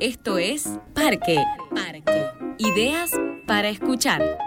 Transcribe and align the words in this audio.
Esto 0.00 0.38
es 0.38 0.68
Parque. 0.94 1.36
Parque. 1.74 2.30
Ideas 2.58 3.10
para 3.46 3.68
escuchar. 3.68 4.38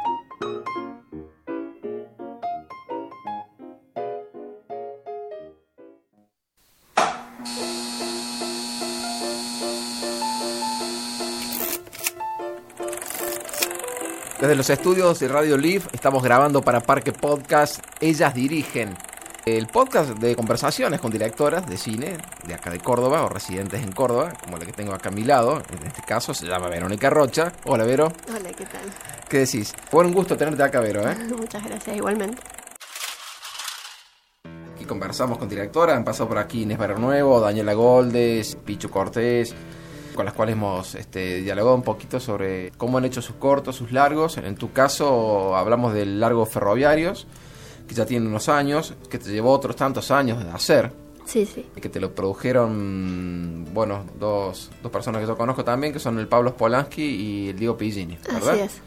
Desde 14.39 14.55
los 14.55 14.69
estudios 14.69 15.19
de 15.19 15.27
Radio 15.27 15.57
Live 15.57 15.85
estamos 15.93 16.21
grabando 16.21 16.61
para 16.61 16.81
Parque 16.81 17.11
Podcast. 17.11 17.79
Ellas 17.99 18.33
dirigen 18.33 18.95
el 19.45 19.67
podcast 19.67 20.17
de 20.17 20.35
conversaciones 20.35 20.99
con 20.99 21.11
directoras 21.11 21.67
de 21.67 21.77
cine 21.77 22.17
de 22.47 22.53
acá 22.55 22.71
de 22.71 22.79
Córdoba 22.79 23.23
o 23.23 23.29
residentes 23.29 23.83
en 23.83 23.91
Córdoba, 23.91 24.33
como 24.43 24.57
la 24.57 24.65
que 24.65 24.73
tengo 24.73 24.93
acá 24.93 25.09
a 25.09 25.11
mi 25.11 25.23
lado. 25.23 25.61
En 25.71 25.85
este 25.85 26.01
caso 26.01 26.33
se 26.33 26.47
llama 26.47 26.67
Verónica 26.67 27.11
Rocha. 27.11 27.51
Hola, 27.65 27.83
Vero. 27.83 28.11
Hola, 28.27 28.51
¿qué 28.53 28.65
tal? 28.65 28.81
¿Qué 29.29 29.39
decís? 29.39 29.73
Fue 29.91 30.03
un 30.03 30.13
gusto 30.13 30.35
tenerte 30.35 30.63
acá, 30.63 30.79
Vero. 30.79 31.07
¿eh? 31.07 31.15
Muchas 31.37 31.63
gracias, 31.63 31.95
igualmente. 31.95 32.41
Aquí 34.73 34.85
conversamos 34.85 35.37
con 35.37 35.47
directoras. 35.47 35.95
Han 35.95 36.03
pasado 36.03 36.27
por 36.27 36.39
aquí 36.39 36.63
Inés 36.63 36.79
Barrio 36.79 36.97
Nuevo, 36.97 37.39
Daniela 37.39 37.73
Goldes, 37.73 38.57
Picho 38.65 38.89
Cortés 38.89 39.53
con 40.15 40.25
las 40.25 40.33
cuales 40.33 40.53
hemos 40.53 40.95
este, 40.95 41.41
dialogado 41.41 41.75
un 41.75 41.83
poquito 41.83 42.21
sobre 42.21 42.71
cómo 42.77 42.97
han 42.97 43.05
hecho 43.05 43.21
sus 43.21 43.35
cortos, 43.35 43.75
sus 43.75 43.91
largos. 43.91 44.37
En 44.37 44.55
tu 44.55 44.71
caso 44.71 45.57
hablamos 45.57 45.93
del 45.93 46.21
largo 46.21 46.45
ferroviarios, 46.45 47.27
que 47.87 47.95
ya 47.95 48.05
tiene 48.05 48.27
unos 48.27 48.49
años, 48.49 48.93
que 49.09 49.17
te 49.19 49.29
llevó 49.29 49.51
otros 49.51 49.75
tantos 49.75 50.11
años 50.11 50.43
de 50.43 50.49
hacer. 50.49 50.91
Sí, 51.25 51.45
sí. 51.45 51.65
Y 51.75 51.81
que 51.81 51.89
te 51.89 51.99
lo 51.99 52.13
produjeron, 52.13 53.65
bueno, 53.73 54.05
dos, 54.19 54.69
dos 54.81 54.91
personas 54.91 55.21
que 55.21 55.27
yo 55.27 55.35
conozco 55.35 55.63
también, 55.63 55.91
que 55.91 55.99
son 55.99 56.19
el 56.19 56.27
Pablo 56.27 56.55
Polanski 56.55 57.03
y 57.03 57.49
el 57.49 57.57
Diego 57.57 57.77
Pillini, 57.77 58.17
¿verdad? 58.31 58.53
Así 58.53 58.61
es. 58.61 58.81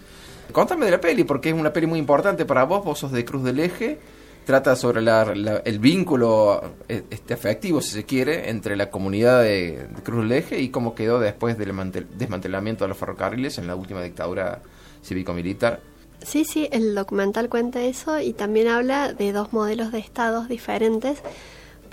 Contame 0.52 0.86
de 0.86 0.92
la 0.92 1.00
peli, 1.00 1.24
porque 1.24 1.50
es 1.50 1.54
una 1.54 1.72
peli 1.72 1.86
muy 1.86 1.98
importante 1.98 2.44
para 2.44 2.64
vos, 2.64 2.84
vos 2.84 2.98
sos 2.98 3.12
de 3.12 3.24
Cruz 3.24 3.42
del 3.42 3.58
Eje, 3.58 3.98
trata 4.46 4.76
sobre 4.76 5.02
la, 5.02 5.34
la, 5.34 5.58
el 5.58 5.78
vínculo 5.78 6.62
eh, 6.88 7.02
este 7.10 7.34
afectivo, 7.34 7.82
si 7.82 7.90
se 7.90 8.04
quiere, 8.04 8.48
entre 8.48 8.76
la 8.76 8.88
comunidad 8.88 9.42
de, 9.42 9.88
de 9.94 10.02
Cruz 10.02 10.22
del 10.22 10.32
Eje 10.32 10.60
y 10.60 10.70
cómo 10.70 10.94
quedó 10.94 11.20
después 11.20 11.58
del 11.58 11.72
mantel, 11.74 12.06
desmantelamiento 12.16 12.84
de 12.84 12.88
los 12.88 12.96
ferrocarriles 12.96 13.58
en 13.58 13.66
la 13.66 13.74
última 13.74 14.02
dictadura 14.02 14.62
cívico-militar. 15.02 15.80
Sí, 16.22 16.44
sí, 16.44 16.68
el 16.72 16.94
documental 16.94 17.48
cuenta 17.48 17.82
eso 17.82 18.20
y 18.20 18.32
también 18.32 18.68
habla 18.68 19.12
de 19.12 19.32
dos 19.32 19.52
modelos 19.52 19.92
de 19.92 19.98
estados 19.98 20.48
diferentes, 20.48 21.22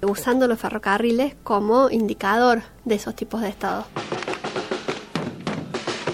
usando 0.02 0.48
los 0.48 0.60
ferrocarriles 0.60 1.36
como 1.44 1.90
indicador 1.90 2.64
de 2.84 2.96
esos 2.96 3.16
tipos 3.16 3.42
de 3.42 3.50
estados. 3.50 3.86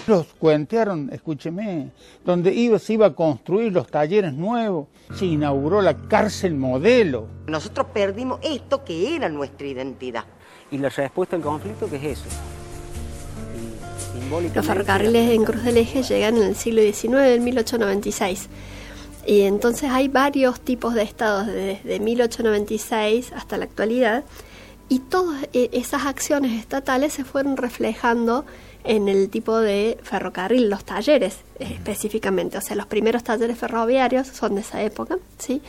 Los 0.07 0.27
cuentearon, 0.33 1.09
escúcheme, 1.13 1.91
donde 2.25 2.53
iba, 2.53 2.79
se 2.79 2.93
iba 2.93 3.05
a 3.07 3.13
construir 3.13 3.71
los 3.71 3.87
talleres 3.87 4.33
nuevos, 4.33 4.87
se 5.15 5.25
inauguró 5.25 5.81
la 5.81 5.95
cárcel 5.95 6.55
modelo. 6.55 7.27
Nosotros 7.47 7.87
perdimos 7.93 8.39
esto 8.43 8.83
que 8.83 9.15
era 9.15 9.29
nuestra 9.29 9.67
identidad. 9.67 10.25
Y 10.69 10.79
la 10.79 10.89
respuesta 10.89 11.35
al 11.35 11.41
conflicto, 11.41 11.89
¿qué 11.89 11.95
es 11.97 12.19
eso? 12.19 12.29
Los 14.53 14.65
ferrocarriles 14.65 15.31
en 15.31 15.43
Cruz 15.43 15.63
del 15.63 15.77
Eje 15.77 16.03
llegan 16.03 16.37
en 16.37 16.43
el 16.43 16.55
siglo 16.55 16.81
XIX, 16.81 17.35
en 17.35 17.43
1896. 17.43 18.47
Y 19.25 19.41
entonces 19.41 19.89
hay 19.91 20.07
varios 20.07 20.59
tipos 20.59 20.93
de 20.93 21.03
estados 21.03 21.47
desde 21.47 21.99
1896 21.99 23.31
hasta 23.35 23.57
la 23.57 23.65
actualidad. 23.65 24.23
Y 24.89 24.99
todas 24.99 25.47
esas 25.53 26.05
acciones 26.05 26.59
estatales 26.59 27.13
se 27.13 27.23
fueron 27.23 27.55
reflejando 27.55 28.45
en 28.83 29.07
el 29.07 29.29
tipo 29.29 29.59
de 29.59 29.97
ferrocarril, 30.03 30.69
los 30.69 30.83
talleres 30.83 31.37
específicamente. 31.59 32.57
O 32.57 32.61
sea, 32.61 32.75
los 32.75 32.87
primeros 32.87 33.23
talleres 33.23 33.57
ferroviarios 33.57 34.27
son 34.27 34.55
de 34.55 34.61
esa 34.61 34.81
época, 34.81 35.17
¿sí? 35.37 35.61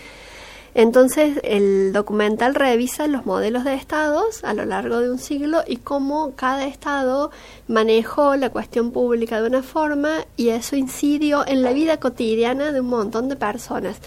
Entonces, 0.74 1.38
el 1.44 1.92
documental 1.92 2.54
revisa 2.54 3.06
los 3.06 3.26
modelos 3.26 3.64
de 3.64 3.74
estados 3.74 4.42
a 4.42 4.54
lo 4.54 4.64
largo 4.64 5.00
de 5.00 5.10
un 5.10 5.18
siglo 5.18 5.62
y 5.66 5.76
cómo 5.76 6.32
cada 6.34 6.64
estado 6.64 7.30
manejó 7.68 8.36
la 8.36 8.48
cuestión 8.48 8.90
pública 8.90 9.40
de 9.42 9.48
una 9.48 9.62
forma 9.62 10.24
y 10.36 10.48
eso 10.48 10.76
incidió 10.76 11.46
en 11.46 11.62
la 11.62 11.72
vida 11.72 11.98
cotidiana 11.98 12.72
de 12.72 12.80
un 12.80 12.88
montón 12.88 13.28
de 13.28 13.36
personas. 13.36 13.98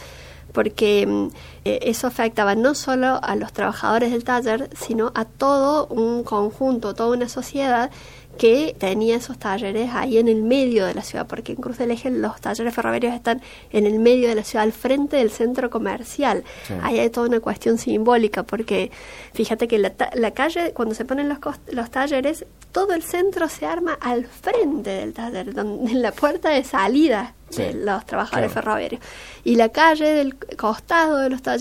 Porque 0.53 1.29
eh, 1.65 1.79
eso 1.81 2.05
afectaba 2.05 2.53
no 2.53 2.75
solo 2.75 3.19
a 3.23 3.35
los 3.35 3.51
trabajadores 3.51 4.11
del 4.11 4.23
taller, 4.23 4.69
sino 4.79 5.11
a 5.15 5.25
todo 5.25 5.87
un 5.87 6.23
conjunto, 6.23 6.93
toda 6.93 7.15
una 7.15 7.27
sociedad 7.27 7.89
que 8.37 8.75
tenía 8.77 9.15
esos 9.15 9.37
talleres 9.39 9.91
ahí 9.93 10.17
en 10.17 10.27
el 10.27 10.43
medio 10.43 10.85
de 10.85 10.93
la 10.93 11.01
ciudad, 11.01 11.25
porque 11.25 11.53
en 11.53 11.57
Cruz 11.57 11.77
del 11.77 11.91
Eje 11.91 12.11
los 12.11 12.39
talleres 12.41 12.73
ferroviarios 12.73 13.13
están 13.13 13.41
en 13.71 13.85
el 13.85 13.99
medio 13.99 14.27
de 14.27 14.35
la 14.35 14.43
ciudad, 14.43 14.63
al 14.63 14.73
frente 14.73 15.17
del 15.17 15.31
centro 15.31 15.69
comercial. 15.69 16.43
Sí. 16.67 16.73
Ahí 16.81 16.99
hay 16.99 17.09
toda 17.09 17.27
una 17.27 17.39
cuestión 17.39 17.77
simbólica, 17.77 18.43
porque 18.43 18.91
fíjate 19.33 19.67
que 19.67 19.77
la, 19.79 19.93
la 20.13 20.31
calle, 20.31 20.73
cuando 20.73 20.95
se 20.95 21.05
ponen 21.05 21.29
los, 21.29 21.39
los 21.71 21.89
talleres, 21.89 22.45
todo 22.71 22.93
el 22.93 23.03
centro 23.03 23.47
se 23.47 23.65
arma 23.65 23.97
al 24.01 24.25
frente 24.25 24.89
del 24.89 25.13
taller, 25.13 25.53
donde, 25.53 25.91
en 25.91 26.01
la 26.01 26.11
puerta 26.11 26.49
de 26.49 26.63
salida 26.63 27.33
sí. 27.49 27.61
de 27.61 27.73
los 27.73 28.05
trabajadores 28.05 28.51
claro. 28.51 28.65
ferroviarios. 28.65 29.01
Y 29.45 29.55
la 29.55 29.69
calle 29.69 30.13
del 30.13 30.35
costado 30.35 31.17
de 31.19 31.29
los 31.29 31.41
talleres 31.41 31.54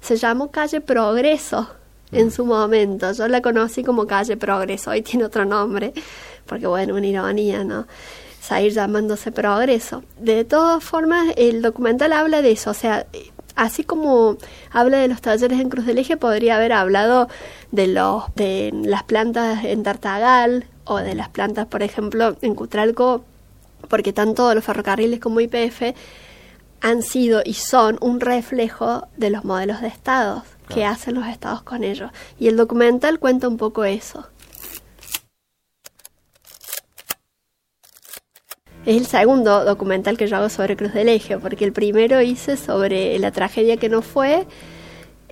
se 0.00 0.16
llamó 0.16 0.50
calle 0.50 0.80
Progreso 0.80 1.68
en 2.12 2.30
su 2.30 2.44
momento. 2.44 3.12
Yo 3.12 3.28
la 3.28 3.42
conocí 3.42 3.84
como 3.84 4.06
calle 4.06 4.36
Progreso, 4.36 4.90
hoy 4.90 5.02
tiene 5.02 5.24
otro 5.24 5.44
nombre, 5.44 5.92
porque 6.46 6.66
bueno, 6.66 6.94
una 6.94 7.06
ironía, 7.06 7.64
¿no? 7.64 7.86
Seguir 8.40 8.72
llamándose 8.72 9.32
Progreso. 9.32 10.02
De 10.18 10.44
todas 10.44 10.82
formas, 10.82 11.34
el 11.36 11.62
documental 11.62 12.12
habla 12.12 12.42
de 12.42 12.52
eso, 12.52 12.70
o 12.70 12.74
sea, 12.74 13.06
así 13.56 13.84
como 13.84 14.38
habla 14.70 14.98
de 14.98 15.08
los 15.08 15.20
talleres 15.20 15.60
en 15.60 15.68
Cruz 15.68 15.84
del 15.84 15.98
Eje, 15.98 16.16
podría 16.16 16.56
haber 16.56 16.72
hablado 16.72 17.28
de 17.72 17.88
los 17.88 18.24
de 18.34 18.70
las 18.72 19.02
plantas 19.02 19.64
en 19.64 19.82
Tartagal 19.82 20.66
o 20.84 20.98
de 20.98 21.14
las 21.14 21.28
plantas, 21.28 21.66
por 21.66 21.82
ejemplo, 21.82 22.36
en 22.40 22.54
Cutralco, 22.54 23.24
porque 23.88 24.12
tanto 24.12 24.54
los 24.54 24.64
ferrocarriles 24.64 25.20
como 25.20 25.40
IPF 25.40 25.94
han 26.80 27.02
sido 27.02 27.42
y 27.44 27.54
son 27.54 27.98
un 28.00 28.20
reflejo 28.20 29.06
de 29.16 29.30
los 29.30 29.44
modelos 29.44 29.80
de 29.80 29.88
estados 29.88 30.42
que 30.68 30.84
hacen 30.84 31.14
los 31.14 31.26
estados 31.26 31.62
con 31.62 31.84
ellos. 31.84 32.10
Y 32.38 32.48
el 32.48 32.56
documental 32.56 33.18
cuenta 33.18 33.48
un 33.48 33.56
poco 33.56 33.84
eso. 33.84 34.26
Es 38.86 38.96
el 38.96 39.06
segundo 39.06 39.64
documental 39.64 40.16
que 40.16 40.26
yo 40.26 40.36
hago 40.36 40.48
sobre 40.48 40.76
Cruz 40.76 40.94
del 40.94 41.08
Eje, 41.08 41.38
porque 41.38 41.64
el 41.64 41.72
primero 41.72 42.22
hice 42.22 42.56
sobre 42.56 43.18
la 43.18 43.32
tragedia 43.32 43.76
que 43.76 43.88
no 43.88 44.02
fue 44.02 44.46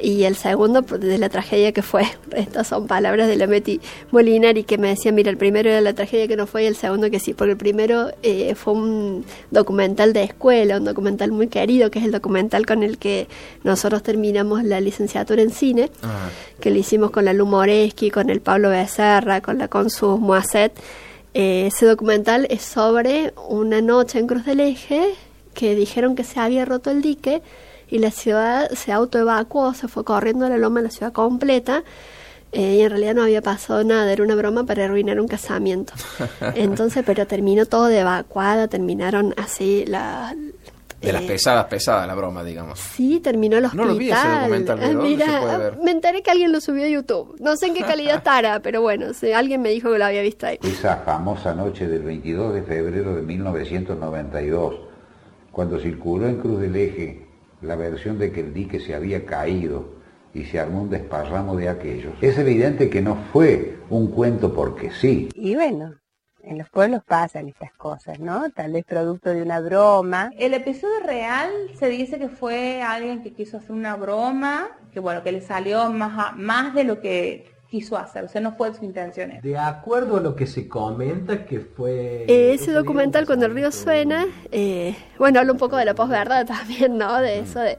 y 0.00 0.24
el 0.24 0.36
segundo 0.36 0.82
de 0.82 1.18
la 1.18 1.28
tragedia 1.28 1.72
que 1.72 1.82
fue. 1.82 2.04
Estas 2.32 2.68
son 2.68 2.86
palabras 2.86 3.28
de 3.28 3.36
la 3.36 3.46
Meti 3.46 3.80
Molinari 4.10 4.64
que 4.64 4.78
me 4.78 4.88
decía, 4.88 5.12
mira, 5.12 5.30
el 5.30 5.36
primero 5.36 5.70
era 5.70 5.80
la 5.80 5.94
tragedia 5.94 6.28
que 6.28 6.36
no 6.36 6.46
fue 6.46 6.64
y 6.64 6.66
el 6.66 6.76
segundo 6.76 7.10
que 7.10 7.18
sí, 7.18 7.32
porque 7.32 7.52
el 7.52 7.56
primero 7.56 8.10
eh, 8.22 8.54
fue 8.54 8.74
un 8.74 9.24
documental 9.50 10.12
de 10.12 10.24
escuela, 10.24 10.76
un 10.76 10.84
documental 10.84 11.32
muy 11.32 11.48
querido, 11.48 11.90
que 11.90 11.98
es 11.98 12.04
el 12.04 12.12
documental 12.12 12.66
con 12.66 12.82
el 12.82 12.98
que 12.98 13.28
nosotros 13.64 14.02
terminamos 14.02 14.64
la 14.64 14.80
licenciatura 14.80 15.42
en 15.42 15.50
cine, 15.50 15.90
Ajá. 16.02 16.30
que 16.60 16.70
lo 16.70 16.76
hicimos 16.78 17.10
con 17.10 17.24
la 17.24 17.32
Lu 17.32 17.46
Moreski, 17.46 18.10
con 18.10 18.28
el 18.28 18.40
Pablo 18.40 18.70
Becerra, 18.70 19.40
con 19.40 19.58
la 19.58 19.68
Consus 19.68 20.20
Moaset. 20.20 20.72
Eh, 21.32 21.66
ese 21.66 21.86
documental 21.86 22.46
es 22.50 22.62
sobre 22.62 23.32
una 23.48 23.80
noche 23.80 24.18
en 24.18 24.26
Cruz 24.26 24.44
del 24.44 24.60
Eje 24.60 25.14
que 25.54 25.74
dijeron 25.74 26.14
que 26.14 26.24
se 26.24 26.38
había 26.38 26.64
roto 26.64 26.90
el 26.90 27.02
dique 27.02 27.42
y 27.88 27.98
la 27.98 28.10
ciudad 28.10 28.70
se 28.70 28.92
autoevacuó, 28.92 29.74
se 29.74 29.88
fue 29.88 30.04
corriendo 30.04 30.47
a 30.47 30.48
la 30.48 30.58
loma 30.58 30.80
la 30.80 30.91
ciudad 30.91 31.12
completa. 31.12 31.84
Eh, 32.52 32.76
y 32.76 32.80
en 32.80 32.91
realidad 32.91 33.14
no 33.14 33.22
había 33.22 33.42
pasado 33.42 33.84
nada, 33.84 34.10
era 34.10 34.22
una 34.22 34.34
broma 34.34 34.64
para 34.64 34.84
arruinar 34.84 35.20
un 35.20 35.28
casamiento. 35.28 35.92
Entonces, 36.54 37.03
pero 37.04 37.27
terminó 37.27 37.66
todo 37.66 37.86
de 37.86 38.00
evacuada, 38.00 38.68
terminaron 38.68 39.34
así 39.36 39.84
la... 39.86 40.34
De 41.00 41.12
las 41.12 41.22
pesadas, 41.22 41.66
pesadas 41.66 42.06
la 42.06 42.15
broma, 42.15 42.42
digamos. 42.42 42.80
Sí, 42.80 43.21
terminó 43.21 43.59
el 43.59 43.66
hospital. 43.66 43.86
No 43.86 43.92
lo 43.92 43.98
vi 43.98 44.10
ese 44.10 44.28
documental, 44.28 44.80
¿de 44.80 44.94
Mira, 44.94 45.27
se 45.27 45.38
puede 45.38 45.59
ver? 45.59 45.78
me 45.83 45.91
enteré 45.91 46.22
que 46.22 46.30
alguien 46.30 46.50
lo 46.50 46.60
subió 46.60 46.84
a 46.84 46.88
YouTube. 46.88 47.36
No 47.38 47.56
sé 47.56 47.66
en 47.66 47.74
qué 47.74 47.83
calidad 47.83 48.16
estará, 48.16 48.60
pero 48.60 48.80
bueno, 48.80 49.12
sí, 49.12 49.30
alguien 49.33 49.60
me 49.60 49.68
dijo 49.68 49.92
que 49.92 49.98
lo 49.98 50.06
había 50.06 50.22
visto 50.22 50.47
ahí. 50.47 50.59
Esa 50.62 50.97
famosa 51.04 51.54
noche 51.54 51.86
del 51.86 52.03
22 52.03 52.54
de 52.54 52.62
febrero 52.62 53.15
de 53.15 53.22
1992, 53.22 54.74
cuando 55.53 55.78
circuló 55.78 56.27
en 56.27 56.36
Cruz 56.38 56.60
del 56.60 56.74
Eje 56.74 57.25
la 57.62 57.76
versión 57.76 58.18
de 58.18 58.32
que 58.32 58.41
el 58.41 58.54
dique 58.54 58.80
se 58.80 58.94
había 58.94 59.24
caído 59.24 59.97
y 60.34 60.44
se 60.44 60.60
armó 60.60 60.82
un 60.82 60.91
desparramo 60.91 61.56
de 61.56 61.68
aquellos. 61.68 62.12
Es 62.20 62.36
evidente 62.38 62.91
que 62.91 63.00
no 63.00 63.16
fue 63.32 63.78
un 63.88 64.08
cuento 64.08 64.53
porque 64.53 64.91
sí. 64.91 65.30
Y 65.34 65.54
bueno, 65.54 65.94
en 66.42 66.58
los 66.58 66.68
pueblos 66.70 67.03
pasan 67.04 67.48
estas 67.48 67.72
cosas, 67.72 68.20
¿no? 68.20 68.50
Tal 68.50 68.72
vez 68.72 68.84
producto 68.84 69.30
de 69.30 69.42
una 69.42 69.60
broma. 69.60 70.30
El 70.38 70.54
episodio 70.54 71.00
real 71.04 71.50
se 71.74 71.88
dice 71.88 72.18
que 72.18 72.28
fue 72.28 72.82
alguien 72.82 73.22
que 73.22 73.32
quiso 73.32 73.56
hacer 73.56 73.72
una 73.72 73.97
broma, 73.97 74.68
que 74.92 75.00
bueno, 75.00 75.22
que 75.22 75.32
le 75.32 75.41
salió 75.41 75.91
más, 75.91 76.12
a, 76.16 76.32
más 76.36 76.74
de 76.74 76.84
lo 76.84 77.00
que 77.00 77.55
quiso 77.71 77.97
hacer, 77.97 78.24
o 78.24 78.28
sea, 78.28 78.41
no 78.41 78.53
fue 78.53 78.72
su 78.74 78.84
intención. 78.84 79.33
De 79.42 79.59
acuerdo 79.59 80.16
a 80.16 80.21
lo 80.21 80.36
que 80.36 80.47
se 80.47 80.68
comenta 80.68 81.45
que 81.45 81.60
fue... 81.60 82.24
Eh, 82.28 82.54
ese 82.54 82.72
documental 82.72 83.27
Cuando 83.27 83.47
el 83.47 83.54
río 83.54 83.72
suena, 83.72 84.27
eh, 84.53 84.97
bueno, 85.18 85.41
habla 85.41 85.53
un 85.53 85.59
poco 85.59 85.77
de 85.77 85.84
la 85.84 85.95
posverdad 85.95 86.47
también, 86.47 86.97
¿no? 86.97 87.21
De 87.21 87.41
eso, 87.41 87.60
de, 87.60 87.78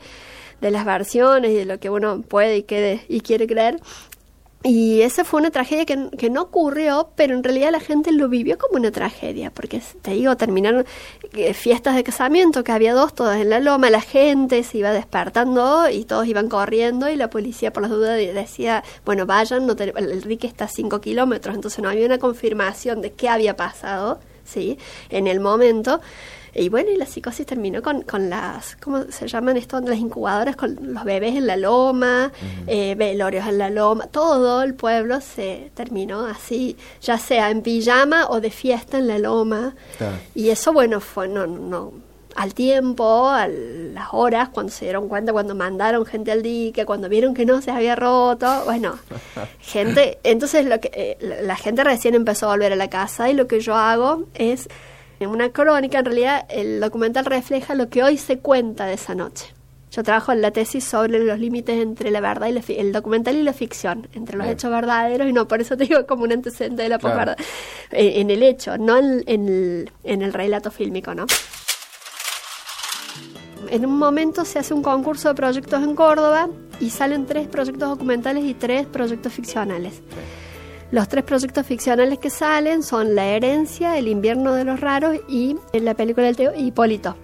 de 0.62 0.72
las 0.72 0.86
versiones 0.86 1.52
y 1.52 1.56
de 1.56 1.66
lo 1.66 1.80
que 1.80 1.90
uno 1.90 2.22
puede 2.22 2.58
y 3.08 3.22
quiere 3.22 3.48
creer. 3.48 3.80
Y 4.64 5.02
esa 5.02 5.24
fue 5.24 5.40
una 5.40 5.52
tragedia 5.52 5.86
que, 5.86 6.10
que, 6.18 6.30
no 6.32 6.42
ocurrió, 6.42 7.12
pero 7.16 7.36
en 7.36 7.44
realidad 7.44 7.72
la 7.72 7.80
gente 7.80 8.12
lo 8.12 8.28
vivió 8.28 8.58
como 8.58 8.78
una 8.80 8.92
tragedia, 8.92 9.52
porque 9.52 9.82
te 10.02 10.12
digo, 10.12 10.36
terminaron 10.36 10.84
eh, 11.34 11.54
fiestas 11.54 11.96
de 11.96 12.04
casamiento, 12.04 12.64
que 12.64 12.72
había 12.72 12.94
dos, 12.94 13.14
todas 13.14 13.40
en 13.40 13.52
la 13.52 13.60
loma, 13.60 13.92
la 13.92 14.02
gente 14.02 14.64
se 14.64 14.80
iba 14.80 14.92
despertando 14.92 15.90
y 15.90 16.06
todos 16.06 16.26
iban 16.26 16.50
corriendo 16.50 17.08
y 17.08 17.16
la 17.16 17.30
policía 17.30 17.72
por 17.72 17.84
las 17.84 17.92
dudas 17.92 18.18
decía, 18.18 18.84
bueno, 19.06 19.28
vayan, 19.28 19.68
no 19.68 19.74
el 19.74 20.22
Rique 20.24 20.48
está 20.48 20.66
a 20.66 20.70
cinco 20.70 21.02
kilómetros, 21.02 21.56
entonces 21.56 21.80
no 21.82 21.90
había 21.90 22.08
una 22.08 22.18
confirmación 22.18 23.02
de 23.02 23.14
qué 23.14 23.30
había 23.30 23.56
pasado, 23.56 24.20
¿sí? 24.44 24.80
En 25.10 25.28
el 25.28 25.40
momento. 25.40 26.02
Y 26.58 26.70
bueno, 26.70 26.90
y 26.90 26.98
la 26.98 27.06
psicosis 27.06 27.46
terminó 27.46 27.84
con, 27.84 28.02
con 28.02 28.32
las, 28.32 28.76
¿cómo 28.78 29.04
se 29.12 29.28
llaman 29.28 29.58
esto? 29.58 29.80
Las 29.80 30.00
incubadoras 30.00 30.56
con 30.56 30.76
los 30.82 31.04
bebés 31.04 31.36
en 31.36 31.46
la 31.46 31.56
loma, 31.56 32.32
eh, 32.66 32.96
velorios 32.96 33.48
en 33.48 33.60
la 33.60 33.70
loma, 33.70 34.08
todo 34.08 34.64
el 34.64 34.74
pueblo 34.74 35.22
se 35.22 35.72
terminó 35.76 36.26
así, 36.26 36.76
ya 37.00 37.20
sea 37.20 37.52
en 37.52 37.62
pijama 37.62 38.28
o 38.30 38.42
de 38.42 38.50
fiesta 38.50 38.98
en 38.98 39.08
la 39.08 39.20
loma. 39.20 39.76
Y 40.34 40.50
eso, 40.50 40.74
bueno, 40.74 41.00
fue, 41.00 41.28
no, 41.28 41.46
no, 41.46 41.94
al 42.36 42.54
tiempo, 42.56 43.28
a 43.28 43.48
las 43.48 44.08
horas, 44.12 44.50
cuando 44.50 44.72
se 44.72 44.86
dieron 44.86 45.08
cuenta, 45.08 45.32
cuando 45.34 45.54
mandaron 45.54 46.06
gente 46.06 46.32
al 46.32 46.42
dique, 46.42 46.86
cuando 46.86 47.08
vieron 47.08 47.36
que 47.36 47.46
no 47.46 47.62
se 47.62 47.70
había 47.70 47.96
roto, 47.96 48.64
bueno, 48.66 48.98
gente, 49.60 50.18
entonces 50.24 50.66
lo 50.66 50.80
que 50.80 50.90
eh, 50.94 51.42
la 51.44 51.56
gente 51.56 51.84
recién 51.84 52.16
empezó 52.16 52.48
a 52.48 52.54
volver 52.54 52.74
a 52.74 52.76
la 52.76 52.90
casa 52.90 53.30
y 53.30 53.34
lo 53.34 53.48
que 53.48 53.60
yo 53.60 53.76
hago 53.76 54.26
es 54.34 54.70
en 55.20 55.30
una 55.30 55.50
crónica, 55.50 56.00
en 56.00 56.06
realidad 56.06 56.46
el 56.50 56.80
documental 56.80 57.26
refleja 57.26 57.76
lo 57.76 57.90
que 57.90 58.04
hoy 58.04 58.18
se 58.18 58.40
cuenta 58.40 58.86
de 58.86 58.94
esa 58.94 59.16
noche. 59.16 59.54
Yo 59.92 60.04
trabajo 60.04 60.32
en 60.32 60.42
la 60.42 60.52
tesis 60.52 60.84
sobre 60.84 61.20
los 61.20 61.40
límites 61.40 61.82
entre 61.82 62.12
la 62.12 62.20
verdad 62.20 62.48
y 62.48 62.52
la 62.52 62.62
el 62.68 62.92
documental 62.92 63.36
y 63.36 63.44
la 63.44 63.54
ficción, 63.54 64.08
entre 64.14 64.38
los 64.38 64.46
hechos 64.48 64.70
verdaderos 64.70 65.28
y 65.28 65.34
no, 65.34 65.48
por 65.48 65.62
eso 65.62 65.78
te 65.78 65.86
digo 65.86 66.06
como 66.06 66.24
un 66.24 66.34
antecedente 66.34 66.84
de 66.84 66.90
la 66.90 67.00
posverdad, 67.00 67.38
en, 67.92 68.30
el 68.30 68.44
hecho, 68.44 68.78
no 68.78 68.98
en, 68.98 69.24
el, 69.28 69.92
en 70.04 70.22
el 70.22 70.34
relato 70.34 70.72
fílmico, 70.72 71.16
¿no? 71.16 71.26
En 73.70 73.86
un 73.86 73.98
momento 73.98 74.46
se 74.46 74.60
hace 74.60 74.74
un 74.74 74.84
concurso 74.84 75.30
de 75.30 75.36
proyectos 75.36 75.82
en 75.82 75.96
Córdoba 75.96 76.50
y 76.80 76.90
salen 76.90 77.26
tres 77.26 77.48
proyectos 77.48 77.90
documentales 77.90 78.46
y 78.46 78.54
tres 78.54 78.86
proyectos 78.86 79.34
ficcionales. 79.34 80.02
Los 80.92 81.10
tres 81.10 81.24
proyectos 81.26 81.66
ficcionales 81.66 82.18
que 82.18 82.30
salen 82.30 82.82
son 82.82 83.14
La 83.14 83.26
herencia, 83.26 83.98
El 83.98 84.08
invierno 84.08 84.54
de 84.54 84.64
los 84.64 84.80
raros 84.80 85.18
y 85.28 85.58
la 85.74 85.94
película 85.94 86.28
del 86.28 86.36
Teo 86.38 86.54
Hipólito. 86.56 87.16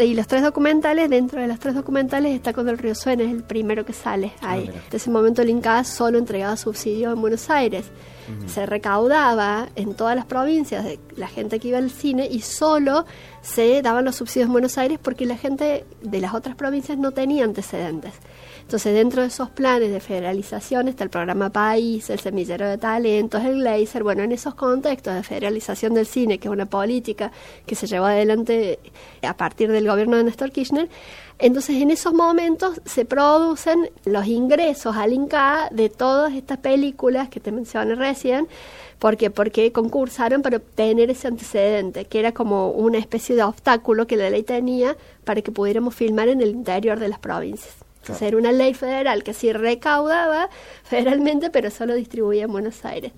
Y 0.00 0.14
los 0.14 0.26
tres 0.26 0.42
documentales, 0.42 1.08
dentro 1.08 1.40
de 1.40 1.48
los 1.48 1.58
tres 1.58 1.74
documentales 1.74 2.34
está 2.34 2.52
Cuando 2.52 2.70
el 2.70 2.78
río 2.78 2.94
suena, 2.94 3.24
es 3.24 3.30
el 3.30 3.42
primero 3.42 3.84
que 3.84 3.92
sale 3.92 4.32
ah, 4.42 4.52
ahí. 4.52 4.70
de 4.90 4.96
ese 4.96 5.10
momento 5.10 5.42
el 5.42 5.50
INCA 5.50 5.84
solo 5.84 6.18
entregaba 6.18 6.56
subsidios 6.56 7.14
en 7.14 7.20
Buenos 7.20 7.50
Aires. 7.50 7.86
Se 8.46 8.64
recaudaba 8.64 9.68
en 9.74 9.94
todas 9.94 10.14
las 10.14 10.24
provincias 10.24 10.84
de 10.84 11.00
la 11.16 11.26
gente 11.26 11.58
que 11.58 11.66
iba 11.66 11.78
al 11.78 11.90
cine 11.90 12.28
y 12.30 12.42
solo 12.42 13.04
se 13.42 13.82
daban 13.82 14.04
los 14.04 14.16
subsidios 14.16 14.46
en 14.46 14.52
Buenos 14.52 14.78
Aires 14.78 14.98
porque 15.00 15.26
la 15.26 15.36
gente 15.36 15.84
de 16.02 16.20
las 16.20 16.34
otras 16.34 16.56
provincias 16.56 16.98
no 16.98 17.12
tenía 17.12 17.44
antecedentes. 17.44 18.12
Entonces, 18.62 18.94
dentro 18.94 19.22
de 19.22 19.28
esos 19.28 19.50
planes 19.50 19.90
de 19.90 19.98
federalización 19.98 20.86
está 20.86 21.02
el 21.02 21.10
programa 21.10 21.50
País, 21.50 22.08
el 22.08 22.20
semillero 22.20 22.68
de 22.68 22.78
talentos, 22.78 23.42
el 23.44 23.56
Glazer. 23.56 24.04
Bueno, 24.04 24.22
en 24.22 24.30
esos 24.30 24.54
contextos 24.54 25.12
de 25.14 25.24
federalización 25.24 25.92
del 25.92 26.06
cine, 26.06 26.38
que 26.38 26.46
es 26.46 26.52
una 26.52 26.66
política 26.66 27.32
que 27.66 27.74
se 27.74 27.88
llevó 27.88 28.06
adelante 28.06 28.78
a 29.22 29.36
partir 29.36 29.72
del 29.72 29.88
gobierno 29.88 30.18
de 30.18 30.22
Néstor 30.24 30.52
Kirchner, 30.52 30.88
entonces 31.40 31.76
en 31.76 31.90
esos 31.90 32.12
momentos 32.12 32.80
se 32.84 33.04
producen 33.04 33.90
los 34.04 34.26
ingresos 34.26 34.96
al 34.96 35.12
INCA 35.12 35.68
de 35.70 35.88
todas 35.88 36.34
estas 36.34 36.58
películas 36.58 37.28
que 37.28 37.40
te 37.40 37.50
mencioné 37.50 37.94
recién, 37.94 38.46
porque 38.98 39.30
porque 39.30 39.72
concursaron 39.72 40.42
para 40.42 40.58
obtener 40.58 41.10
ese 41.10 41.28
antecedente, 41.28 42.04
que 42.04 42.20
era 42.20 42.32
como 42.32 42.70
una 42.70 42.98
especie 42.98 43.34
de 43.34 43.42
obstáculo 43.42 44.06
que 44.06 44.16
la 44.16 44.28
ley 44.28 44.42
tenía 44.42 44.96
para 45.24 45.40
que 45.40 45.50
pudiéramos 45.50 45.94
filmar 45.94 46.28
en 46.28 46.42
el 46.42 46.50
interior 46.50 47.00
de 47.00 47.08
las 47.08 47.18
provincias. 47.18 47.74
Entonces 48.02 48.28
era 48.28 48.36
una 48.36 48.52
ley 48.52 48.74
federal 48.74 49.22
que 49.22 49.34
sí 49.34 49.52
recaudaba 49.52 50.50
federalmente, 50.84 51.50
pero 51.50 51.70
solo 51.70 51.94
distribuía 51.94 52.44
en 52.44 52.52
Buenos 52.52 52.84
Aires. 52.84 53.12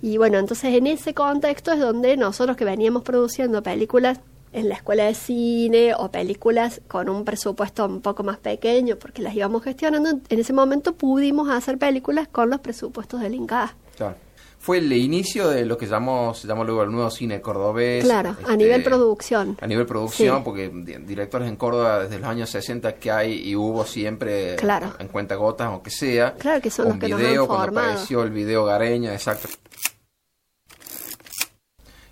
Y 0.00 0.16
bueno, 0.16 0.38
entonces 0.38 0.74
en 0.74 0.86
ese 0.86 1.12
contexto 1.12 1.72
es 1.72 1.80
donde 1.80 2.16
nosotros 2.16 2.56
que 2.56 2.64
veníamos 2.64 3.02
produciendo 3.02 3.62
películas 3.62 4.20
en 4.52 4.68
la 4.68 4.74
escuela 4.74 5.04
de 5.04 5.14
cine 5.14 5.94
o 5.94 6.10
películas 6.10 6.80
con 6.88 7.08
un 7.08 7.24
presupuesto 7.24 7.84
un 7.84 8.00
poco 8.00 8.22
más 8.22 8.38
pequeño 8.38 8.96
porque 8.96 9.22
las 9.22 9.34
íbamos 9.34 9.62
gestionando, 9.62 10.10
en 10.10 10.38
ese 10.38 10.52
momento 10.52 10.94
pudimos 10.94 11.48
hacer 11.48 11.78
películas 11.78 12.28
con 12.28 12.50
los 12.50 12.60
presupuestos 12.60 13.20
del 13.20 13.34
INCA. 13.34 13.74
Claro 13.96 14.16
fue 14.58 14.78
el 14.78 14.92
inicio 14.92 15.48
de 15.48 15.64
lo 15.64 15.78
que 15.78 15.86
llamó, 15.86 16.34
se 16.34 16.48
llamó 16.48 16.64
luego 16.64 16.82
el 16.82 16.90
nuevo 16.90 17.10
cine 17.10 17.40
cordobés. 17.40 18.04
Claro, 18.04 18.36
a 18.46 18.56
nivel 18.56 18.80
este, 18.80 18.90
producción. 18.90 19.56
A 19.60 19.66
nivel 19.66 19.86
producción, 19.86 20.42
porque 20.42 20.68
directores 20.68 21.48
en 21.48 21.56
Córdoba 21.56 22.00
desde 22.00 22.18
los 22.18 22.28
años 22.28 22.50
60 22.50 22.94
que 22.96 23.10
hay 23.10 23.48
y 23.48 23.54
hubo 23.54 23.84
siempre 23.84 24.56
claro. 24.56 24.94
en 24.98 25.08
cuenta 25.08 25.36
gotas, 25.36 25.68
aunque 25.68 25.90
sea. 25.90 26.34
Claro 26.34 26.60
que 26.60 26.70
son 26.70 26.86
un 26.86 26.92
los 26.92 27.00
que 27.00 27.14
video, 27.14 27.46
nos 27.46 27.46
cuando 27.46 27.80
apareció 27.80 28.22
el 28.22 28.30
video 28.30 28.64
Gareña, 28.64 29.12
exacto. 29.12 29.48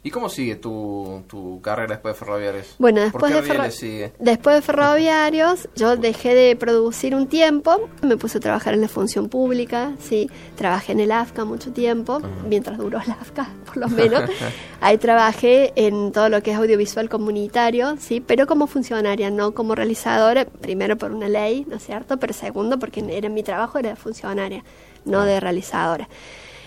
¿Y 0.06 0.10
cómo 0.12 0.28
sigue 0.28 0.54
tu, 0.54 1.24
tu 1.26 1.60
carrera 1.60 1.94
después 1.94 2.14
de 2.14 2.18
Ferroviarios? 2.20 2.76
Bueno, 2.78 3.00
después 3.00 3.34
de, 3.34 4.12
después 4.20 4.54
de 4.54 4.62
Ferroviarios, 4.62 5.68
yo 5.74 5.96
dejé 5.96 6.32
de 6.32 6.54
producir 6.54 7.12
un 7.12 7.26
tiempo, 7.26 7.88
me 8.02 8.16
puse 8.16 8.38
a 8.38 8.40
trabajar 8.40 8.74
en 8.74 8.82
la 8.82 8.86
función 8.86 9.28
pública, 9.28 9.94
sí, 9.98 10.30
trabajé 10.54 10.92
en 10.92 11.00
el 11.00 11.10
AFCA 11.10 11.44
mucho 11.44 11.72
tiempo, 11.72 12.20
mientras 12.48 12.78
duró 12.78 13.00
el 13.00 13.10
AFCA, 13.10 13.48
por 13.66 13.78
lo 13.78 13.88
menos. 13.88 14.30
Ahí 14.80 14.96
trabajé 14.96 15.72
en 15.74 16.12
todo 16.12 16.28
lo 16.28 16.40
que 16.40 16.52
es 16.52 16.56
audiovisual 16.56 17.08
comunitario, 17.08 17.96
sí, 17.98 18.20
pero 18.20 18.46
como 18.46 18.68
funcionaria, 18.68 19.32
no 19.32 19.54
como 19.54 19.74
realizadora, 19.74 20.44
primero 20.44 20.96
por 20.96 21.10
una 21.10 21.28
ley, 21.28 21.66
¿no 21.68 21.78
es 21.78 21.82
cierto? 21.84 22.16
Pero 22.18 22.32
segundo 22.32 22.78
porque 22.78 23.04
era 23.10 23.28
mi 23.28 23.42
trabajo, 23.42 23.80
era 23.80 23.90
de 23.90 23.96
funcionaria, 23.96 24.62
no 25.04 25.24
de 25.24 25.40
realizadora. 25.40 26.08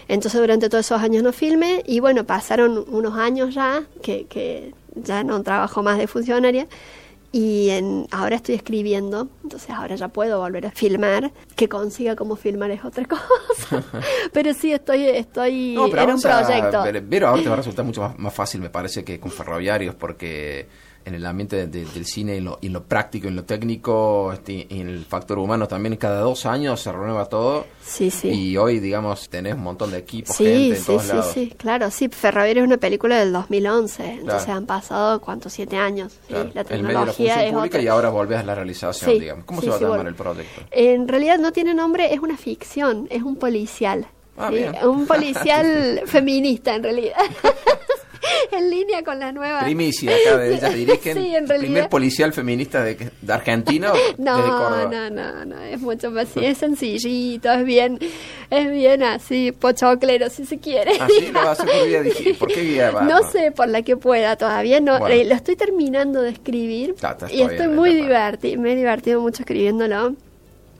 Entonces 0.09 0.41
durante 0.41 0.67
todos 0.67 0.85
esos 0.85 1.01
años 1.01 1.23
no 1.23 1.31
filmé 1.31 1.83
y 1.85 2.01
bueno, 2.01 2.25
pasaron 2.25 2.83
unos 2.89 3.15
años 3.15 3.53
ya 3.53 3.83
que, 4.01 4.25
que 4.25 4.73
ya 4.95 5.23
no 5.23 5.41
trabajo 5.43 5.81
más 5.81 5.97
de 5.97 6.07
funcionaria 6.07 6.67
y 7.31 7.69
en, 7.69 8.07
ahora 8.09 8.37
estoy 8.37 8.55
escribiendo, 8.55 9.27
entonces 9.43 9.69
ahora 9.69 9.95
ya 9.95 10.07
puedo 10.07 10.39
volver 10.39 10.65
a 10.65 10.71
filmar. 10.71 11.31
Que 11.55 11.69
consiga 11.69 12.15
cómo 12.15 12.35
filmar 12.35 12.71
es 12.71 12.83
otra 12.83 13.05
cosa. 13.07 13.83
pero 14.33 14.53
sí, 14.53 14.73
estoy, 14.73 15.05
estoy 15.05 15.73
en 15.73 15.79
un 15.79 15.91
proyecto. 16.21 16.83
pero 17.09 17.27
ahora 17.27 17.43
te 17.43 17.49
va 17.49 17.53
a 17.53 17.57
resultar 17.57 17.85
mucho 17.85 18.01
más, 18.01 18.17
más, 18.17 18.33
fácil, 18.33 18.61
me 18.61 18.69
parece, 18.69 19.03
que 19.03 19.19
con 19.19 19.31
ferroviarios, 19.31 19.93
porque 19.93 20.67
en 21.05 21.15
el 21.15 21.25
ambiente 21.25 21.67
del 21.67 22.05
cine, 22.05 22.37
en 22.37 22.45
lo, 22.45 22.59
en 22.61 22.73
lo 22.73 22.83
práctico, 22.83 23.27
en 23.27 23.35
lo 23.35 23.43
técnico, 23.43 24.31
este, 24.33 24.67
en 24.69 24.89
el 24.89 25.05
factor 25.05 25.39
humano 25.39 25.67
también, 25.67 25.95
cada 25.97 26.21
dos 26.21 26.45
años 26.45 26.79
se 26.81 26.91
renueva 26.91 27.25
todo. 27.25 27.65
Sí, 27.81 28.11
sí. 28.11 28.29
Y 28.29 28.57
hoy, 28.57 28.79
digamos, 28.79 29.29
tenés 29.29 29.55
un 29.55 29.63
montón 29.63 29.91
de 29.91 29.97
equipos, 29.97 30.35
sí, 30.35 30.45
gente 30.45 30.75
en 30.75 30.75
sí, 30.77 30.85
todos 30.85 31.03
sí, 31.03 31.07
lados. 31.07 31.31
Sí, 31.33 31.53
claro, 31.57 31.91
sí. 31.91 32.09
Ferroviario 32.09 32.63
es 32.63 32.67
una 32.67 32.77
película 32.77 33.17
del 33.19 33.31
2011, 33.33 34.05
entonces 34.05 34.49
han 34.49 34.65
pasado, 34.65 35.19
¿cuántos? 35.21 35.53
Siete 35.53 35.77
años. 35.77 36.13
¿sí? 36.27 36.33
Claro. 36.33 36.43
La 36.43 36.49
de 36.49 36.55
la 36.55 36.63
tecnología 36.63 37.33
función 37.35 37.63
es 37.63 37.67
otra. 37.67 37.81
y 37.81 37.87
ahora 37.87 38.09
volvés 38.09 38.39
a 38.39 38.43
la 38.43 38.55
realización, 38.55 39.11
Sí, 39.11 39.19
digamos. 39.19 39.45
¿Cómo 39.45 39.61
se 39.61 39.69
va 39.69 39.75
a 39.75 39.79
llamar 39.79 39.97
bueno. 39.97 40.09
el 40.09 40.15
proyecto? 40.15 40.61
En 40.71 41.07
realidad 41.07 41.39
no 41.39 41.51
tiene 41.51 41.73
nombre, 41.73 42.13
es 42.13 42.19
una 42.19 42.37
ficción, 42.37 43.07
es 43.09 43.23
un 43.23 43.35
policial. 43.35 44.07
Ah. 44.37 44.51
Un 44.83 45.05
policial 45.05 46.01
feminista, 46.05 46.75
en 46.75 46.83
realidad. 46.83 47.15
en 48.51 48.69
línea 48.69 49.03
con 49.03 49.19
la 49.19 49.31
nueva. 49.31 49.61
Primicia, 49.63 50.11
acá 50.15 50.37
de 50.37 50.55
ellas 50.55 50.73
dirigen. 50.73 51.17
Sí, 51.19 51.35
en 51.35 51.45
Primer 51.45 51.61
realidad. 51.61 51.89
policial 51.89 52.33
feminista 52.33 52.83
de, 52.83 53.09
de 53.21 53.33
Argentina 53.33 53.91
desde 54.17 54.23
No, 54.23 54.35
Córdoba. 54.35 54.89
no, 54.91 55.09
no, 55.09 55.45
no, 55.45 55.61
es 55.61 55.79
mucho 55.79 56.11
más, 56.11 56.27
es 56.37 56.57
sencillito, 56.57 57.51
es 57.51 57.63
bien, 57.65 57.99
es 58.49 58.71
bien 58.71 59.03
así, 59.03 59.51
pochoclero 59.51 60.29
si 60.29 60.45
se 60.45 60.57
quiere. 60.59 60.91
Así 60.99 61.27
lo 61.31 61.33
va 61.39 61.49
a 61.49 61.51
hacer 61.51 61.67
por 61.67 61.87
vía 61.87 62.01
digi- 62.03 62.37
¿Por 62.37 62.47
qué 62.51 62.61
vía 62.61 62.91
va? 62.91 63.01
No 63.03 63.29
sé 63.31 63.51
por 63.51 63.67
la 63.67 63.81
que 63.81 63.97
pueda, 63.97 64.35
todavía 64.35 64.79
no. 64.79 64.99
Bueno. 64.99 65.15
eh, 65.15 65.25
lo 65.25 65.35
estoy 65.35 65.55
terminando 65.55 66.21
de 66.21 66.29
escribir 66.31 66.95
y 67.31 67.41
estoy 67.41 67.67
muy 67.67 67.93
divertido, 67.93 68.61
me 68.61 68.73
he 68.73 68.75
divertido 68.75 69.21
mucho 69.21 69.43
escribiéndolo. 69.43 70.15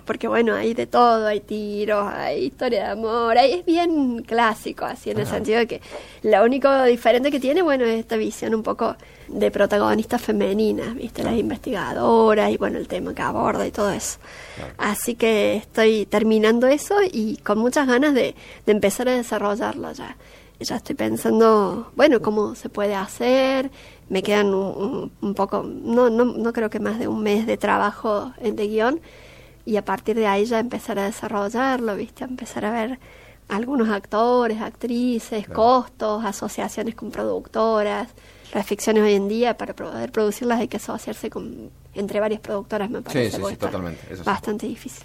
Porque 0.09 0.27
bueno, 0.27 0.55
hay 0.55 0.73
de 0.73 0.87
todo, 0.87 1.27
hay 1.27 1.39
tiros, 1.39 2.11
hay 2.11 2.45
historia 2.45 2.85
de 2.85 2.89
amor, 2.93 3.37
hay, 3.37 3.51
es 3.53 3.63
bien 3.65 4.23
clásico, 4.23 4.83
así 4.85 5.11
en 5.11 5.19
el 5.19 5.27
sentido 5.27 5.59
de 5.59 5.67
que 5.67 5.81
lo 6.23 6.43
único 6.43 6.83
diferente 6.85 7.29
que 7.29 7.39
tiene, 7.39 7.61
bueno, 7.61 7.85
es 7.85 7.99
esta 7.99 8.15
visión 8.17 8.55
un 8.55 8.63
poco 8.63 8.95
de 9.27 9.51
protagonistas 9.51 10.19
femeninas, 10.19 10.95
¿viste? 10.95 11.21
Las 11.21 11.35
investigadoras 11.35 12.49
y 12.51 12.57
bueno, 12.57 12.79
el 12.79 12.87
tema 12.87 13.13
que 13.13 13.21
aborda 13.21 13.67
y 13.67 13.71
todo 13.71 13.91
eso. 13.91 14.17
Así 14.79 15.13
que 15.13 15.55
estoy 15.57 16.07
terminando 16.07 16.65
eso 16.65 16.95
y 17.03 17.37
con 17.37 17.59
muchas 17.59 17.85
ganas 17.87 18.15
de, 18.15 18.33
de 18.65 18.71
empezar 18.71 19.07
a 19.09 19.15
desarrollarlo 19.15 19.91
ya. 19.91 20.17
Ya 20.59 20.75
estoy 20.77 20.95
pensando, 20.95 21.91
bueno, 21.95 22.19
cómo 22.21 22.55
se 22.55 22.67
puede 22.67 22.95
hacer. 22.95 23.69
Me 24.09 24.23
quedan 24.23 24.47
un, 24.47 24.65
un- 24.83 25.11
un 25.21 25.33
poco, 25.35 25.63
no, 25.63 26.09
no, 26.09 26.25
no 26.25 26.51
creo 26.51 26.69
que 26.71 26.79
más 26.79 26.97
de 26.97 27.07
un 27.07 27.21
mes 27.21 27.45
de 27.45 27.57
trabajo 27.57 28.33
en- 28.41 28.55
de 28.55 28.67
guion 28.67 28.99
y 29.69 29.77
a 29.77 29.85
partir 29.85 30.15
de 30.15 30.25
ahí 30.25 30.45
ya 30.45 30.57
empezar 30.57 30.97
a 30.97 31.05
desarrollarlo, 31.05 31.95
¿viste? 31.95 32.23
A 32.23 32.27
empezar 32.27 32.65
a 32.65 32.71
ver 32.71 32.99
algunos 33.49 33.89
actores, 33.89 34.59
actrices, 34.61 35.47
costos, 35.47 36.25
asociaciones 36.25 36.95
con 36.95 37.11
productoras. 37.11 38.09
Las 38.51 38.65
ficciones 38.65 39.03
hoy 39.03 39.13
en 39.13 39.27
día, 39.27 39.57
para 39.57 39.75
poder 39.75 40.11
producirlas 40.11 40.59
hay 40.61 40.67
que 40.67 40.77
asociarse 40.77 41.29
con 41.29 41.69
entre 41.93 42.19
varias 42.19 42.41
productoras, 42.41 42.89
me 42.89 43.03
parece. 43.03 43.29
sí, 43.29 43.43
sí, 43.43 43.51
está 43.51 43.67
totalmente, 43.67 44.01
eso 44.11 44.23
sí. 44.23 44.25
Bastante 44.25 44.65
difícil. 44.65 45.03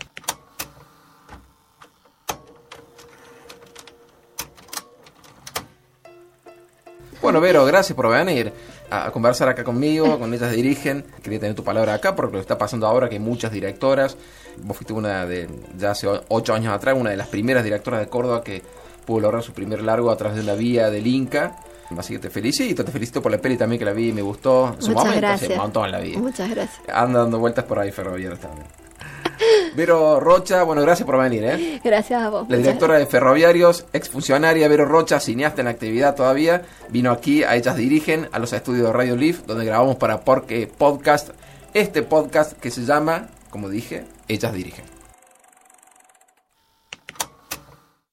Bueno, 7.24 7.40
Vero, 7.40 7.64
gracias 7.64 7.96
por 7.96 8.10
venir 8.10 8.52
a, 8.90 9.10
conversar 9.10 9.48
acá 9.48 9.64
conmigo, 9.64 10.18
con 10.18 10.34
ellas 10.34 10.52
dirigen. 10.52 11.06
Quería 11.22 11.40
tener 11.40 11.56
tu 11.56 11.64
palabra 11.64 11.94
acá 11.94 12.14
porque 12.14 12.32
lo 12.32 12.38
que 12.40 12.42
está 12.42 12.58
pasando 12.58 12.86
ahora 12.86 13.08
que 13.08 13.14
hay 13.14 13.20
muchas 13.20 13.50
directoras. 13.50 14.18
Vos 14.58 14.76
fuiste 14.76 14.92
una 14.92 15.24
de, 15.24 15.48
ya 15.78 15.92
hace 15.92 16.06
ocho 16.28 16.52
años 16.52 16.74
atrás, 16.74 16.94
una 17.00 17.08
de 17.08 17.16
las 17.16 17.28
primeras 17.28 17.64
directoras 17.64 18.00
de 18.00 18.08
Córdoba 18.08 18.44
que 18.44 18.62
pudo 19.06 19.20
lograr 19.20 19.42
su 19.42 19.54
primer 19.54 19.80
largo 19.80 20.10
a 20.10 20.18
través 20.18 20.36
de 20.36 20.42
una 20.42 20.52
vía 20.52 20.90
del 20.90 21.06
Inca. 21.06 21.56
Así 21.96 22.12
que 22.12 22.18
te 22.18 22.28
felicito, 22.28 22.84
te 22.84 22.92
felicito 22.92 23.22
por 23.22 23.32
la 23.32 23.38
peli 23.38 23.56
también 23.56 23.78
que 23.78 23.86
la 23.86 23.94
vi 23.94 24.10
y 24.10 24.12
me 24.12 24.20
gustó. 24.20 24.74
En 24.74 24.82
su 24.82 24.88
Muchas 24.88 25.04
momento, 25.06 25.20
gracias. 25.26 25.50
hace 25.50 25.54
un 25.54 25.60
montón 25.60 25.90
la 25.90 26.00
vi. 26.00 26.18
Muchas 26.18 26.50
gracias. 26.50 26.82
Anda 26.92 27.20
dando 27.20 27.38
vueltas 27.38 27.64
por 27.64 27.78
ahí, 27.78 27.90
ferroviarios 27.90 28.38
también. 28.38 28.66
Vero 29.76 30.20
Rocha, 30.20 30.62
bueno, 30.62 30.82
gracias 30.82 31.06
por 31.06 31.18
venir, 31.18 31.44
¿eh? 31.44 31.80
Gracias 31.82 32.22
a 32.22 32.30
vos. 32.30 32.46
La 32.48 32.56
directora 32.56 32.98
de 32.98 33.06
Ferroviarios, 33.06 33.86
exfuncionaria 33.92 34.68
Vero 34.68 34.84
Rocha, 34.84 35.20
cineasta 35.20 35.62
en 35.62 35.68
actividad 35.68 36.14
todavía, 36.14 36.62
vino 36.88 37.10
aquí 37.10 37.42
a 37.42 37.56
Ellas 37.56 37.76
Dirigen, 37.76 38.28
a 38.32 38.38
los 38.38 38.52
estudios 38.52 38.86
de 38.86 38.92
Radio 38.92 39.16
Leaf, 39.16 39.44
donde 39.46 39.64
grabamos 39.64 39.96
para 39.96 40.20
Porque 40.20 40.66
Podcast, 40.66 41.30
este 41.72 42.02
podcast 42.02 42.52
que 42.52 42.70
se 42.70 42.84
llama, 42.84 43.28
como 43.50 43.68
dije, 43.68 44.04
Ellas 44.28 44.52
Dirigen. 44.52 44.93